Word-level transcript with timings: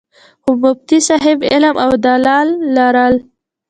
خو 0.41 0.49
مفتي 0.61 0.97
صېب 1.07 1.39
علم 1.53 1.75
او 1.85 1.91
دلائل 2.05 2.49
لرل 2.75 3.15